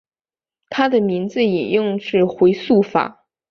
[0.71, 3.23] 他的名字引用自回溯法。